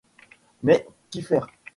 Mais 0.63 0.87
qu’y 1.11 1.21
faire? 1.21 1.45